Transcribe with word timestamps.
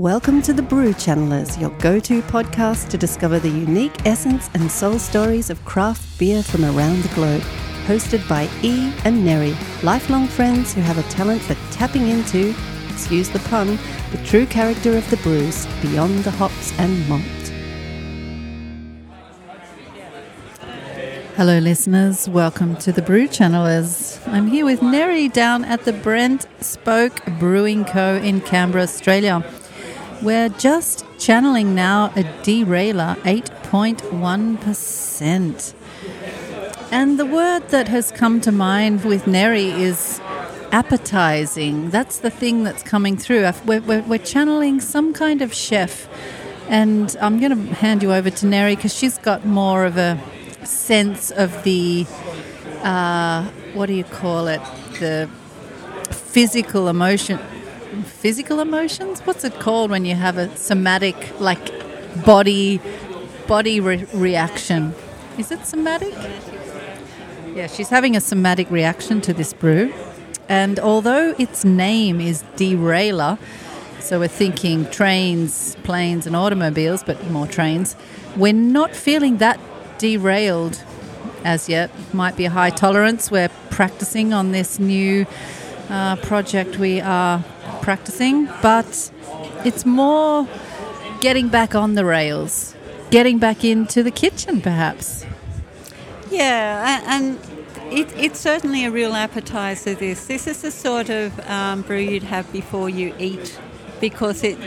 Welcome 0.00 0.40
to 0.42 0.54
the 0.54 0.62
Brew 0.62 0.94
Channelers, 0.94 1.60
your 1.60 1.68
go 1.78 2.00
to 2.00 2.22
podcast 2.22 2.88
to 2.88 2.96
discover 2.96 3.38
the 3.38 3.50
unique 3.50 4.06
essence 4.06 4.48
and 4.54 4.72
soul 4.72 4.98
stories 4.98 5.50
of 5.50 5.62
craft 5.66 6.18
beer 6.18 6.42
from 6.42 6.64
around 6.64 7.02
the 7.02 7.14
globe. 7.14 7.42
Hosted 7.84 8.26
by 8.26 8.48
E 8.62 8.94
and 9.04 9.22
Neri, 9.22 9.54
lifelong 9.82 10.26
friends 10.26 10.72
who 10.72 10.80
have 10.80 10.96
a 10.96 11.02
talent 11.10 11.42
for 11.42 11.54
tapping 11.70 12.08
into, 12.08 12.54
excuse 12.88 13.28
the 13.28 13.40
pun, 13.40 13.78
the 14.10 14.24
true 14.24 14.46
character 14.46 14.96
of 14.96 15.10
the 15.10 15.18
brews 15.18 15.66
beyond 15.82 16.24
the 16.24 16.30
hops 16.30 16.72
and 16.78 17.06
malt. 17.06 17.20
Hello, 21.36 21.58
listeners. 21.58 22.26
Welcome 22.26 22.76
to 22.76 22.90
the 22.90 23.02
Brew 23.02 23.28
Channelers. 23.28 24.18
I'm 24.28 24.46
here 24.46 24.64
with 24.64 24.80
Neri 24.80 25.28
down 25.28 25.62
at 25.62 25.84
the 25.84 25.92
Brent 25.92 26.46
Spoke 26.60 27.22
Brewing 27.38 27.84
Co. 27.84 28.16
in 28.16 28.40
Canberra, 28.40 28.84
Australia. 28.84 29.44
We're 30.22 30.50
just 30.50 31.06
channeling 31.18 31.74
now 31.74 32.12
a 32.14 32.22
derailleur 32.42 33.16
8.1%. 33.22 35.74
And 36.92 37.18
the 37.18 37.24
word 37.24 37.68
that 37.68 37.88
has 37.88 38.12
come 38.12 38.42
to 38.42 38.52
mind 38.52 39.06
with 39.06 39.26
Neri 39.26 39.70
is 39.70 40.20
appetizing. 40.72 41.88
That's 41.88 42.18
the 42.18 42.28
thing 42.28 42.64
that's 42.64 42.82
coming 42.82 43.16
through. 43.16 43.50
We're, 43.64 43.80
we're, 43.80 44.02
we're 44.02 44.18
channeling 44.18 44.80
some 44.80 45.14
kind 45.14 45.40
of 45.40 45.54
chef. 45.54 46.06
And 46.68 47.16
I'm 47.22 47.40
going 47.40 47.52
to 47.52 47.74
hand 47.74 48.02
you 48.02 48.12
over 48.12 48.28
to 48.28 48.46
Neri 48.46 48.76
because 48.76 48.94
she's 48.94 49.16
got 49.16 49.46
more 49.46 49.86
of 49.86 49.96
a 49.96 50.20
sense 50.66 51.30
of 51.30 51.64
the, 51.64 52.04
uh, 52.82 53.44
what 53.72 53.86
do 53.86 53.94
you 53.94 54.04
call 54.04 54.48
it? 54.48 54.60
The 54.98 55.30
physical 56.10 56.88
emotion 56.88 57.38
physical 58.20 58.60
emotions. 58.60 59.20
What's 59.20 59.44
it 59.44 59.58
called 59.58 59.90
when 59.90 60.04
you 60.04 60.14
have 60.14 60.36
a 60.36 60.54
somatic, 60.54 61.16
like 61.40 61.72
body 62.24 62.78
body 63.48 63.80
re- 63.80 64.06
reaction? 64.12 64.94
Is 65.38 65.50
it 65.50 65.64
somatic? 65.64 66.12
Yeah, 67.54 67.66
she's 67.66 67.88
having 67.88 68.14
a 68.14 68.20
somatic 68.20 68.70
reaction 68.70 69.22
to 69.22 69.32
this 69.32 69.54
brew, 69.54 69.92
and 70.50 70.78
although 70.78 71.34
its 71.38 71.64
name 71.64 72.20
is 72.20 72.44
derailleur, 72.56 73.38
so 74.00 74.18
we're 74.18 74.28
thinking 74.28 74.88
trains, 74.90 75.76
planes, 75.82 76.26
and 76.26 76.36
automobiles, 76.36 77.02
but 77.02 77.30
more 77.30 77.46
trains. 77.46 77.96
We're 78.36 78.52
not 78.52 78.94
feeling 78.94 79.38
that 79.38 79.58
derailed 79.98 80.84
as 81.42 81.70
yet. 81.70 81.90
Might 82.12 82.36
be 82.36 82.44
a 82.44 82.50
high 82.50 82.70
tolerance. 82.70 83.30
We're 83.30 83.50
practicing 83.70 84.34
on 84.34 84.52
this 84.52 84.78
new 84.78 85.26
uh, 85.88 86.16
project 86.16 86.78
we 86.78 87.00
are 87.00 87.42
practicing, 87.82 88.48
but 88.62 89.10
it's 89.64 89.84
more 89.84 90.46
getting 91.20 91.48
back 91.48 91.74
on 91.74 91.94
the 91.94 92.04
rails, 92.04 92.74
getting 93.10 93.38
back 93.38 93.64
into 93.64 94.02
the 94.02 94.10
kitchen, 94.10 94.60
perhaps. 94.60 95.26
Yeah, 96.30 97.02
and 97.06 97.38
it, 97.90 98.08
it's 98.16 98.40
certainly 98.40 98.84
a 98.84 98.90
real 98.90 99.14
appetizer. 99.14 99.94
This 99.94 100.26
this 100.26 100.46
is 100.46 100.62
the 100.62 100.70
sort 100.70 101.10
of 101.10 101.38
um, 101.48 101.82
brew 101.82 101.98
you'd 101.98 102.22
have 102.22 102.50
before 102.52 102.88
you 102.88 103.14
eat, 103.18 103.58
because 104.00 104.44
it 104.44 104.58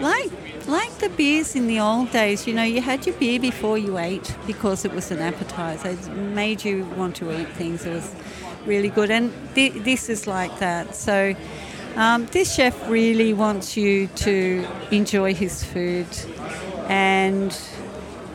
like 0.00 0.30
like 0.68 0.98
the 0.98 1.08
beers 1.08 1.56
in 1.56 1.66
the 1.66 1.80
old 1.80 2.10
days. 2.10 2.46
You 2.46 2.54
know, 2.54 2.64
you 2.64 2.82
had 2.82 3.06
your 3.06 3.16
beer 3.16 3.40
before 3.40 3.78
you 3.78 3.98
ate 3.98 4.36
because 4.46 4.84
it 4.84 4.92
was 4.92 5.10
an 5.10 5.20
appetizer. 5.20 5.88
It 5.90 6.08
made 6.12 6.64
you 6.64 6.84
want 6.96 7.16
to 7.16 7.32
eat 7.32 7.48
things. 7.48 7.86
It 7.86 7.94
was 7.94 8.14
really 8.66 8.90
good, 8.90 9.10
and 9.10 9.32
th- 9.54 9.82
this 9.84 10.08
is 10.08 10.26
like 10.26 10.58
that. 10.58 10.94
So. 10.94 11.34
Um, 11.96 12.26
this 12.26 12.54
chef 12.54 12.88
really 12.90 13.32
wants 13.32 13.74
you 13.74 14.08
to 14.08 14.66
enjoy 14.90 15.32
his 15.32 15.64
food, 15.64 16.06
and 16.88 17.50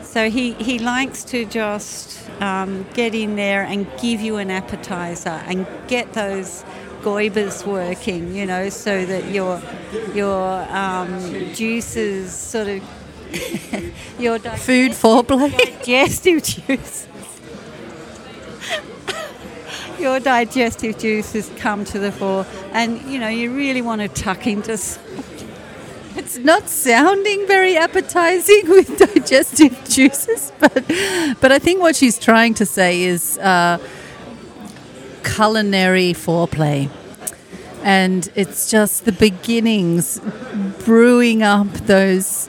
so 0.02 0.28
he, 0.28 0.54
he 0.54 0.80
likes 0.80 1.22
to 1.24 1.44
just 1.44 2.28
um, 2.40 2.84
get 2.92 3.14
in 3.14 3.36
there 3.36 3.62
and 3.62 3.86
give 4.00 4.20
you 4.20 4.36
an 4.38 4.50
appetizer 4.50 5.40
and 5.46 5.64
get 5.86 6.12
those 6.12 6.64
goibers 7.02 7.64
working, 7.64 8.34
you 8.34 8.46
know, 8.46 8.68
so 8.68 9.06
that 9.06 9.30
your 9.30 9.62
your 10.12 10.62
um, 10.70 11.54
juices 11.54 12.34
sort 12.34 12.66
of 12.66 12.82
your 14.18 14.40
food 14.40 14.90
foreplay, 14.90 15.56
digestive 15.56 16.42
juice 16.42 17.06
your 20.02 20.20
digestive 20.20 20.98
juices 20.98 21.50
come 21.56 21.84
to 21.86 21.98
the 21.98 22.12
fore, 22.12 22.44
and 22.72 23.00
you 23.02 23.18
know 23.18 23.28
you 23.28 23.54
really 23.54 23.80
want 23.80 24.02
to 24.02 24.08
tuck 24.08 24.46
into. 24.46 24.72
It's 26.14 26.36
not 26.36 26.68
sounding 26.68 27.46
very 27.46 27.76
appetizing 27.76 28.62
with 28.68 28.98
digestive 28.98 29.82
juices, 29.88 30.52
but 30.58 30.74
but 31.40 31.52
I 31.52 31.58
think 31.58 31.80
what 31.80 31.96
she's 31.96 32.18
trying 32.18 32.54
to 32.54 32.66
say 32.66 33.02
is 33.02 33.38
uh, 33.38 33.78
culinary 35.24 36.12
foreplay, 36.12 36.90
and 37.82 38.30
it's 38.34 38.70
just 38.70 39.04
the 39.04 39.12
beginnings, 39.12 40.20
brewing 40.84 41.42
up 41.42 41.72
those 41.86 42.46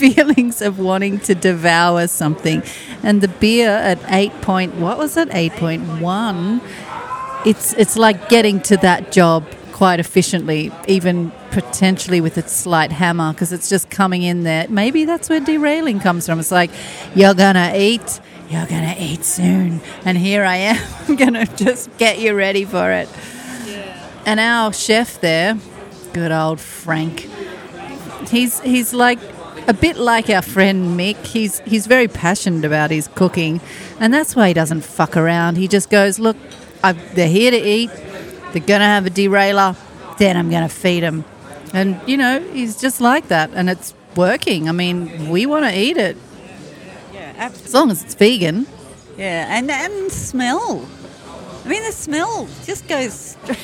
feelings 0.00 0.62
of 0.62 0.78
wanting 0.78 1.20
to 1.20 1.34
devour 1.34 2.06
something. 2.06 2.62
And 3.02 3.20
the 3.20 3.28
beer 3.28 3.68
at 3.68 3.98
8 4.08 4.32
point, 4.40 4.74
what 4.76 4.98
was 4.98 5.16
it? 5.16 5.28
8.1. 5.28 6.60
It's, 7.46 7.72
it's 7.74 7.96
like 7.96 8.28
getting 8.28 8.60
to 8.62 8.76
that 8.78 9.12
job 9.12 9.46
quite 9.72 9.98
efficiently, 9.98 10.70
even 10.88 11.32
potentially 11.50 12.20
with 12.20 12.36
its 12.36 12.52
slight 12.52 12.92
hammer, 12.92 13.32
because 13.32 13.52
it's 13.52 13.68
just 13.68 13.88
coming 13.88 14.22
in 14.22 14.42
there. 14.42 14.66
Maybe 14.68 15.04
that's 15.04 15.30
where 15.30 15.40
derailing 15.40 16.00
comes 16.00 16.26
from. 16.26 16.38
It's 16.38 16.50
like, 16.50 16.70
you're 17.14 17.32
going 17.32 17.54
to 17.54 17.72
eat, 17.74 18.20
you're 18.50 18.66
going 18.66 18.94
to 18.94 19.02
eat 19.02 19.24
soon. 19.24 19.80
And 20.04 20.18
here 20.18 20.44
I 20.44 20.56
am, 20.56 20.86
I'm 21.08 21.16
going 21.16 21.32
to 21.32 21.46
just 21.56 21.96
get 21.96 22.18
you 22.18 22.34
ready 22.34 22.64
for 22.64 22.90
it. 22.90 23.08
Yeah. 23.66 24.08
And 24.26 24.38
our 24.38 24.72
chef 24.72 25.20
there, 25.20 25.58
good 26.12 26.30
old 26.30 26.60
Frank, 26.60 27.26
he's, 28.28 28.60
he's 28.60 28.92
like 28.92 29.18
a 29.66 29.74
bit 29.74 29.96
like 29.96 30.30
our 30.30 30.42
friend 30.42 30.98
Mick, 30.98 31.16
he's 31.26 31.60
he's 31.60 31.86
very 31.86 32.08
passionate 32.08 32.64
about 32.64 32.90
his 32.90 33.08
cooking, 33.08 33.60
and 33.98 34.12
that's 34.12 34.34
why 34.36 34.48
he 34.48 34.54
doesn't 34.54 34.82
fuck 34.82 35.16
around. 35.16 35.56
He 35.56 35.68
just 35.68 35.90
goes, 35.90 36.18
"Look, 36.18 36.36
i 36.82 36.92
they're 36.92 37.28
here 37.28 37.50
to 37.50 37.56
eat. 37.56 37.90
They're 38.52 38.62
gonna 38.62 38.84
have 38.84 39.06
a 39.06 39.10
derailleur. 39.10 39.76
Then 40.18 40.36
I'm 40.36 40.50
gonna 40.50 40.68
feed 40.68 41.02
them." 41.02 41.24
And 41.72 42.00
you 42.06 42.16
know, 42.16 42.40
he's 42.52 42.80
just 42.80 43.00
like 43.00 43.28
that, 43.28 43.50
and 43.54 43.70
it's 43.70 43.94
working. 44.16 44.68
I 44.68 44.72
mean, 44.72 45.28
we 45.28 45.46
want 45.46 45.64
to 45.64 45.78
eat 45.78 45.96
it. 45.96 46.16
Yeah, 47.12 47.32
absolutely. 47.36 47.64
As 47.66 47.74
long 47.74 47.90
as 47.90 48.02
it's 48.02 48.14
vegan. 48.14 48.66
Yeah, 49.16 49.46
and 49.56 49.70
and 49.70 50.10
smell. 50.10 50.86
I 51.64 51.68
mean, 51.68 51.82
the 51.84 51.92
smell 51.92 52.48
just 52.64 52.88
goes 52.88 53.12
straight 53.12 53.58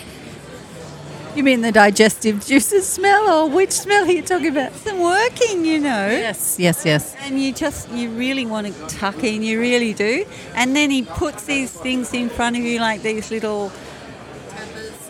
you 1.37 1.45
mean 1.45 1.61
the 1.61 1.73
digestive 1.73 2.45
juices 2.45 2.89
smell, 2.89 3.29
or 3.29 3.51
which 3.51 3.73
smell 3.73 4.05
are 4.05 4.11
you 4.11 4.23
talking 4.23 4.49
about? 4.49 4.73
It's 4.73 4.93
working, 4.93 5.65
you 5.65 5.81
know. 5.81 6.09
Yes, 6.09 6.59
yes, 6.59 6.85
yes. 6.85 7.15
And 7.21 7.43
you 7.43 7.53
just, 7.53 7.91
you 7.91 8.11
really 8.11 8.47
want 8.47 8.67
to 8.67 8.97
tuck 8.97 9.23
in, 9.23 9.43
you 9.43 9.61
really 9.61 9.93
do. 9.93 10.25
And 10.55 10.75
then 10.75 10.91
he 10.91 11.03
puts 11.03 11.45
these 11.45 11.71
things 11.71 12.15
in 12.15 12.31
front 12.31 12.57
of 12.57 12.63
you, 12.63 12.81
like 12.81 13.03
these 13.03 13.31
little 13.31 13.71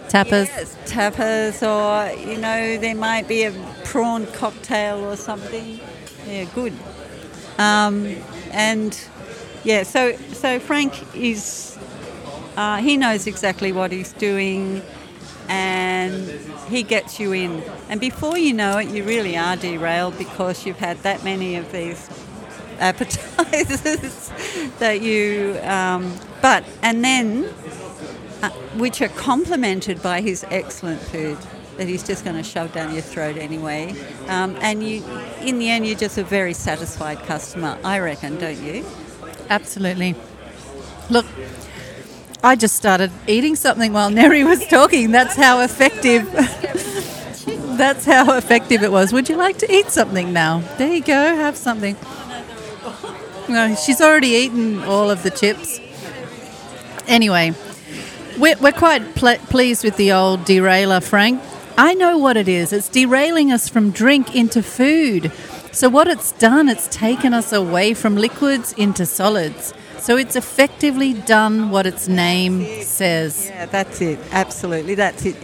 tapas. 0.09 0.47
Yes, 0.47 0.77
tapas, 0.87 1.63
or 1.63 2.19
you 2.29 2.39
know, 2.39 2.77
there 2.77 2.97
might 2.97 3.29
be 3.29 3.45
a 3.45 3.53
prawn 3.85 4.27
cocktail 4.27 5.05
or 5.05 5.17
something. 5.17 5.81
Yeah, 6.27 6.45
good. 6.55 6.73
Um, 7.59 8.17
and 8.51 8.99
yeah, 9.65 9.85
so 9.85 10.17
so 10.33 10.59
Frank 10.59 10.93
is, 11.15 11.79
uh, 12.57 12.79
he 12.79 12.97
knows 12.97 13.27
exactly 13.27 13.73
what 13.73 13.93
he's 13.93 14.13
doing 14.15 14.83
and 15.49 16.29
he 16.69 16.83
gets 16.83 17.21
you 17.21 17.33
in. 17.33 17.63
And 17.89 18.01
before 18.01 18.39
you 18.39 18.53
know 18.53 18.79
it, 18.79 18.89
you 18.89 19.05
really 19.05 19.37
are 19.37 19.57
derailed 19.57 20.19
because 20.19 20.67
you've 20.67 20.79
had 20.79 20.99
that 20.99 21.25
many 21.25 21.57
of 21.57 21.71
these 21.73 22.09
appetizers 22.79 24.31
that 24.79 25.01
you. 25.01 25.59
Um, 25.63 26.13
but 26.43 26.65
and 26.83 27.05
then, 27.05 27.53
uh, 28.43 28.51
which 28.77 29.01
are 29.03 29.09
complemented 29.09 30.03
by 30.03 30.21
his 30.21 30.45
excellent 30.51 31.01
food 31.01 31.39
that 31.77 31.87
he's 31.87 32.03
just 32.03 32.25
going 32.25 32.37
to 32.37 32.43
shove 32.43 32.73
down 32.73 32.93
your 32.93 33.03
throat 33.03 33.37
anyway. 33.37 33.95
Um, 34.29 34.57
and 34.61 34.83
you, 34.83 35.05
in 35.43 35.59
the 35.59 35.69
end, 35.69 35.87
you're 35.87 35.99
just 35.99 36.19
a 36.19 36.25
very 36.25 36.55
satisfied 36.55 37.19
customer, 37.21 37.79
I 37.85 37.99
reckon, 37.99 38.39
don't 38.39 38.61
you? 38.63 38.85
Absolutely. 39.51 40.15
Look, 41.11 41.27
I 42.43 42.57
just 42.57 42.77
started 42.77 43.11
eating 43.27 43.57
something 43.57 43.93
while 43.93 44.11
Neri 44.11 44.45
was 44.45 44.67
talking. 44.67 45.11
That's 45.11 45.35
how 45.35 45.61
effective. 45.61 46.31
that's 47.77 48.05
how 48.05 48.37
effective 48.37 48.83
it 48.83 48.93
was. 48.93 49.13
Would 49.13 49.29
you 49.29 49.37
like 49.37 49.59
to 49.59 49.73
eat 49.73 49.91
something 49.91 50.33
now? 50.33 50.61
There 50.79 50.93
you 50.93 51.03
go. 51.03 51.15
Have 51.15 51.57
something. 51.57 51.97
No, 53.49 53.75
she's 53.75 54.01
already 54.01 54.29
eaten 54.29 54.83
all 54.83 55.11
of 55.11 55.23
the 55.23 55.31
chips. 55.31 55.81
Anyway, 57.07 57.53
we're, 58.39 58.57
we're 58.59 58.73
quite 58.73 59.15
pl- 59.15 59.39
pleased 59.49 59.85
with 59.85 59.97
the 59.97 60.13
old 60.13 60.41
derailleur, 60.41 61.03
Frank. 61.03 61.41
I 61.79 61.95
know 61.95 62.19
what 62.19 62.37
it 62.37 62.49
is. 62.49 62.73
It's 62.73 62.89
derailing 62.89 63.53
us 63.53 63.69
from 63.69 63.91
drink 63.91 64.35
into 64.35 64.63
food. 64.63 65.31
So, 65.73 65.89
what 65.89 66.09
it's 66.09 66.33
done, 66.33 66.69
it's 66.69 66.89
taken 66.89 67.35
us 67.35 67.53
away 67.53 67.95
from 67.95 68.17
liquids 68.17 68.73
into 68.73 69.05
solids. 69.07 69.75
So, 70.07 70.17
it's 70.17 70.37
effectively 70.37 71.15
done 71.15 71.71
what 71.71 71.85
its 71.85 72.07
name 72.07 72.65
says. 72.83 73.47
Yeah, 73.49 73.67
that's 73.67 74.01
it. 74.01 74.19
Absolutely, 74.31 74.95
that's 74.95 75.25
it. 75.25 75.37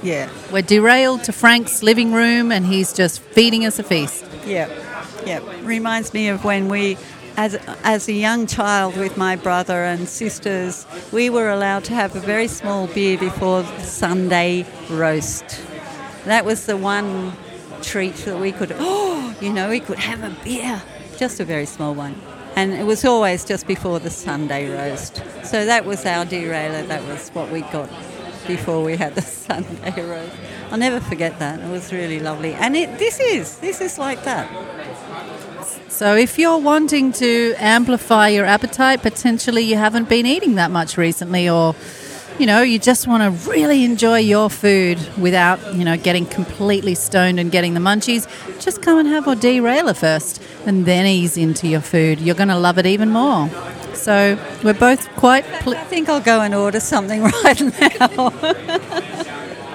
Yeah, 0.00 0.30
We're 0.52 0.62
derailed 0.62 1.24
to 1.24 1.32
Frank's 1.32 1.82
living 1.82 2.12
room 2.12 2.52
and 2.52 2.64
he's 2.64 2.92
just 2.92 3.18
feeding 3.18 3.66
us 3.66 3.80
a 3.80 3.82
feast. 3.82 4.24
yeah, 4.46 4.68
yeah. 5.26 5.40
Reminds 5.62 6.14
me 6.14 6.28
of 6.28 6.44
when 6.44 6.68
we, 6.68 6.96
as 7.36 7.56
as 7.82 8.06
a 8.08 8.12
young 8.12 8.46
child 8.46 8.96
with 8.96 9.16
my 9.16 9.34
brother 9.34 9.82
and 9.84 10.08
sisters, 10.08 10.86
we 11.10 11.28
were 11.30 11.50
allowed 11.50 11.82
to 11.86 11.94
have 11.94 12.14
a 12.14 12.20
very 12.20 12.46
small 12.46 12.86
beer 12.86 13.18
before 13.18 13.62
the 13.62 13.82
Sunday 13.82 14.64
roast. 14.88 15.60
That 16.26 16.44
was 16.44 16.66
the 16.66 16.76
one 16.76 17.32
treat 17.82 18.14
that 18.26 18.38
we 18.38 18.52
could. 18.52 18.72
Oh, 18.78 19.34
you 19.40 19.52
know, 19.52 19.68
we 19.68 19.80
could 19.80 19.98
have 19.98 20.22
a 20.22 20.30
beer, 20.44 20.80
just 21.16 21.40
a 21.40 21.44
very 21.44 21.66
small 21.66 21.92
one. 21.92 22.14
And 22.56 22.72
it 22.72 22.84
was 22.84 23.04
always 23.04 23.44
just 23.44 23.66
before 23.66 24.00
the 24.00 24.10
Sunday 24.10 24.70
roast. 24.70 25.22
So 25.44 25.64
that 25.64 25.84
was 25.84 26.04
our 26.04 26.24
derailleur. 26.24 26.88
That 26.88 27.04
was 27.04 27.28
what 27.30 27.50
we 27.50 27.60
got 27.60 27.88
before 28.46 28.82
we 28.82 28.96
had 28.96 29.14
the 29.14 29.22
Sunday 29.46 30.04
roast. 30.04 30.34
I'll 30.70 30.78
never 30.78 31.00
forget 31.00 31.38
that. 31.38 31.60
It 31.60 31.70
was 31.70 31.92
really 31.92 32.20
lovely. 32.20 32.54
And 32.54 32.76
it, 32.76 32.98
this 32.98 33.20
is, 33.20 33.58
this 33.58 33.80
is 33.80 33.98
like 33.98 34.24
that. 34.24 34.48
So, 35.88 36.14
if 36.14 36.38
you're 36.38 36.58
wanting 36.58 37.12
to 37.14 37.54
amplify 37.58 38.28
your 38.28 38.44
appetite, 38.44 39.02
potentially 39.02 39.62
you 39.62 39.76
haven't 39.76 40.08
been 40.08 40.26
eating 40.26 40.54
that 40.54 40.70
much 40.70 40.96
recently, 40.96 41.48
or 41.48 41.74
you 42.38 42.46
know, 42.46 42.62
you 42.62 42.78
just 42.78 43.06
want 43.06 43.22
to 43.22 43.50
really 43.50 43.84
enjoy 43.84 44.18
your 44.18 44.48
food 44.48 44.98
without, 45.18 45.74
you 45.74 45.84
know, 45.84 45.96
getting 45.96 46.24
completely 46.26 46.94
stoned 46.94 47.40
and 47.40 47.50
getting 47.50 47.74
the 47.74 47.80
munchies, 47.80 48.26
just 48.60 48.80
come 48.82 48.98
and 48.98 49.08
have 49.08 49.26
a 49.26 49.34
derailleur 49.34 49.96
first 49.96 50.40
and 50.64 50.86
then 50.86 51.04
ease 51.06 51.36
into 51.36 51.66
your 51.66 51.80
food. 51.80 52.20
You're 52.20 52.36
going 52.36 52.48
to 52.48 52.58
love 52.58 52.78
it 52.78 52.86
even 52.86 53.10
more. 53.10 53.50
So, 53.94 54.38
we're 54.62 54.74
both 54.74 55.08
quite. 55.16 55.44
Pl- 55.60 55.74
I 55.74 55.84
think 55.84 56.08
I'll 56.08 56.20
go 56.20 56.40
and 56.40 56.54
order 56.54 56.78
something 56.78 57.22
right 57.44 57.60
now. 57.60 59.14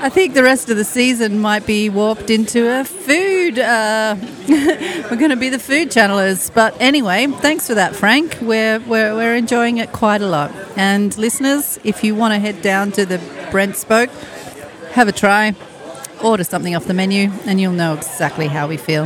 I 0.04 0.10
think 0.10 0.34
the 0.34 0.44
rest 0.44 0.70
of 0.70 0.76
the 0.76 0.84
season 0.84 1.40
might 1.40 1.66
be 1.66 1.90
warped 1.90 2.30
into 2.30 2.70
a 2.70 2.84
food. 2.84 3.58
Uh, 3.58 4.18
we're 4.50 5.16
going 5.16 5.30
to 5.30 5.38
be 5.38 5.48
the 5.48 5.58
food 5.58 5.92
channelers. 5.92 6.54
But 6.54 6.76
anyway, 6.82 7.28
thanks 7.28 7.68
for 7.68 7.76
that, 7.76 7.96
Frank. 7.96 8.38
We're, 8.42 8.80
we're, 8.82 9.16
we're 9.16 9.34
enjoying 9.34 9.78
it 9.78 9.94
quite 9.94 10.22
a 10.22 10.28
lot. 10.28 10.52
And 10.76 11.18
listeners, 11.18 11.80
if 11.86 12.04
you 12.04 12.16
want 12.16 12.34
to 12.34 12.40
head 12.42 12.62
down 12.62 12.92
to 12.92 13.06
the 13.06 13.18
BentSpoke, 13.54 14.10
have 14.92 15.08
a 15.08 15.14
try, 15.14 15.56
order 16.22 16.44
something 16.44 16.76
off 16.76 16.84
the 16.84 16.94
menu, 16.94 17.32
and 17.46 17.62
you'll 17.62 17.72
know 17.72 17.94
exactly 17.94 18.48
how 18.48 18.68
we 18.68 18.76
feel. 18.76 19.06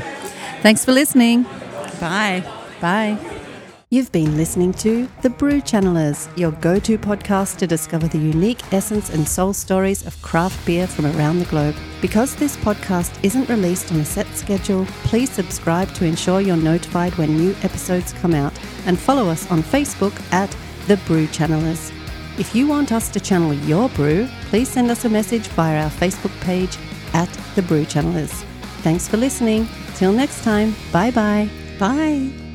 Thanks 0.64 0.84
for 0.84 0.94
listening. 0.94 1.44
Bye. 2.00 2.44
Bye. 2.82 3.37
You've 3.89 4.12
been 4.12 4.36
listening 4.36 4.74
to 4.84 5.07
The 5.22 5.30
Brew 5.30 5.62
Channelers, 5.62 6.28
your 6.38 6.51
go 6.51 6.78
to 6.78 6.98
podcast 6.98 7.56
to 7.60 7.68
discover 7.68 8.10
the 8.10 8.18
unique 8.18 8.74
essence 8.74 9.12
and 9.12 9.25
soul 9.25 9.54
stories 9.54 10.06
of 10.06 10.22
craft 10.22 10.66
beer 10.66 10.88
from 10.88 11.06
around 11.06 11.39
the 11.39 11.45
globe. 11.45 11.74
Because 12.01 12.36
this 12.36 12.57
podcast 12.57 13.18
isn't 13.24 13.48
released 13.48 13.89
on 13.94 14.01
a 14.01 14.04
set 14.04 14.28
schedule, 14.36 14.86
please 15.06 15.31
subscribe 15.31 15.94
to 15.94 16.04
ensure 16.04 16.42
you're 16.42 16.57
notified 16.57 17.16
when 17.16 17.38
new 17.38 17.56
episodes 17.63 18.12
come 18.12 18.34
out 18.34 18.51
and 18.88 19.00
follow 19.00 19.30
us 19.30 19.50
on 19.50 19.63
Facebook 19.63 20.13
at 20.34 20.54
The 20.88 20.98
Brew 21.07 21.25
Channelers. 21.28 21.94
If 22.38 22.54
you 22.54 22.68
want 22.68 22.92
us 22.92 23.07
to 23.07 23.22
channel 23.22 23.54
your 23.54 23.88
brew, 23.92 24.28
please 24.50 24.68
send 24.68 24.92
us 24.92 25.06
a 25.06 25.10
message 25.10 25.48
via 25.48 25.84
our 25.84 25.89
Facebook 25.89 26.38
page 26.42 26.78
at 27.13 27.31
The 27.56 27.62
Brew 27.62 27.86
Channelers. 27.86 28.44
Thanks 28.84 29.07
for 29.07 29.16
listening. 29.16 29.66
Till 29.95 30.12
next 30.12 30.44
time, 30.44 30.75
bye 30.92 31.12
bye. 31.12 31.50
Bye. 31.80 32.47